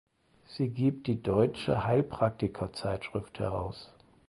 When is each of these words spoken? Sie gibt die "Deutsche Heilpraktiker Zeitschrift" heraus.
Sie 0.47 0.69
gibt 0.69 1.05
die 1.05 1.21
"Deutsche 1.21 1.83
Heilpraktiker 1.83 2.73
Zeitschrift" 2.73 3.37
heraus. 3.37 3.91